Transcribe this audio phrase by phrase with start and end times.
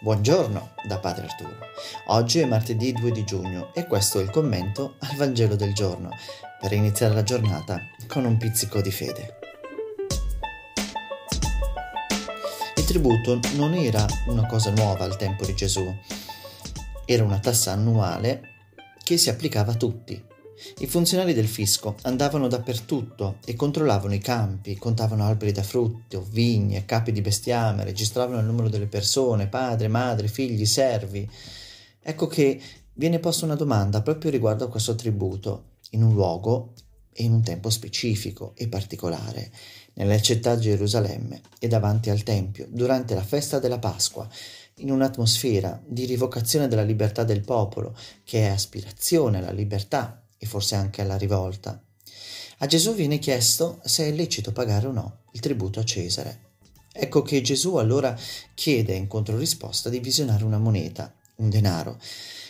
[0.00, 1.56] Buongiorno da Padre Arturo.
[2.06, 6.10] Oggi è martedì 2 di giugno e questo è il commento al Vangelo del giorno
[6.60, 9.38] per iniziare la giornata con un pizzico di fede.
[12.76, 15.92] Il tributo non era una cosa nuova al tempo di Gesù,
[17.04, 18.42] era una tassa annuale
[19.02, 20.24] che si applicava a tutti,
[20.78, 26.84] i funzionari del fisco andavano dappertutto e controllavano i campi, contavano alberi da frutto, vigne,
[26.84, 31.28] capi di bestiame, registravano il numero delle persone, padre, madre, figli, servi.
[32.00, 32.60] Ecco che
[32.94, 36.72] viene posta una domanda proprio riguardo a questo tributo, in un luogo
[37.12, 39.50] e in un tempo specifico e particolare,
[39.94, 44.28] nella città di Gerusalemme e davanti al Tempio, durante la festa della Pasqua,
[44.76, 50.76] in un'atmosfera di rivocazione della libertà del popolo, che è aspirazione alla libertà e forse
[50.76, 51.82] anche alla rivolta.
[52.58, 56.46] A Gesù viene chiesto se è lecito pagare o no il tributo a Cesare.
[56.92, 58.18] Ecco che Gesù allora
[58.54, 62.00] chiede in controrisposta di visionare una moneta, un denaro,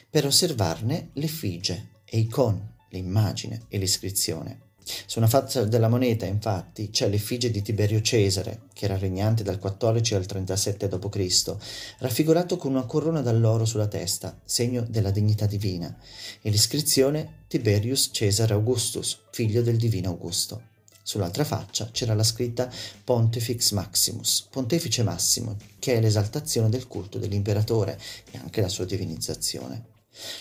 [0.08, 4.67] per osservarne l'effigie e i con, l'immagine e l'iscrizione.
[5.06, 9.58] Su una faccia della moneta, infatti, c'è l'effigie di Tiberio Cesare, che era regnante dal
[9.58, 11.54] 14 al 37 d.C.,
[11.98, 15.94] raffigurato con una corona d'alloro sulla testa, segno della dignità divina,
[16.40, 20.62] e l'iscrizione Tiberius Cesare Augustus, figlio del divino Augusto.
[21.02, 22.70] Sull'altra faccia c'era la scritta
[23.04, 27.98] Pontifex Maximus, pontefice massimo, che è l'esaltazione del culto dell'imperatore
[28.30, 29.96] e anche la sua divinizzazione.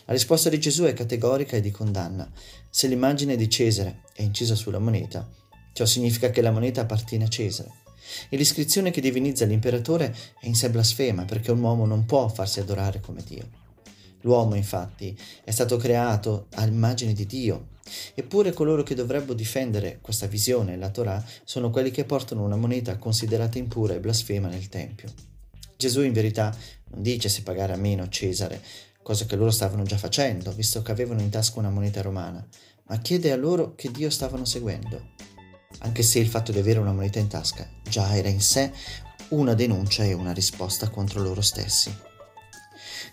[0.05, 2.29] La risposta di Gesù è categorica e di condanna.
[2.69, 5.27] Se l'immagine di Cesare è incisa sulla moneta,
[5.73, 7.71] ciò significa che la moneta appartiene a Cesare.
[8.29, 12.59] E l'iscrizione che divinizza l'imperatore è in sé blasfema perché un uomo non può farsi
[12.59, 13.65] adorare come Dio.
[14.21, 17.67] L'uomo, infatti, è stato creato all'immagine di Dio,
[18.15, 22.97] eppure coloro che dovrebbero difendere questa visione, la Torah, sono quelli che portano una moneta
[22.97, 25.13] considerata impura e blasfema nel Tempio.
[25.77, 26.55] Gesù in verità
[26.89, 28.61] non dice se pagare a meno Cesare,
[29.07, 32.45] cosa che loro stavano già facendo, visto che avevano in tasca una moneta romana,
[32.87, 35.13] ma chiede a loro che Dio stavano seguendo.
[35.79, 38.69] Anche se il fatto di avere una moneta in tasca già era in sé
[39.29, 41.89] una denuncia e una risposta contro loro stessi.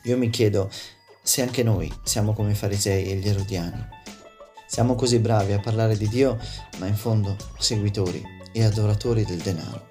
[0.02, 0.68] Io mi chiedo
[1.22, 3.86] se anche noi siamo come i farisei e gli erodiani.
[4.66, 6.40] Siamo così bravi a parlare di Dio,
[6.78, 8.20] ma in fondo seguitori
[8.50, 9.86] e adoratori del denaro.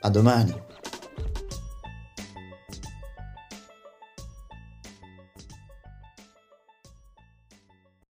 [0.00, 0.71] A domani!